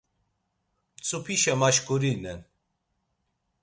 [0.95, 2.39] Mtzupişe maşǩurinen.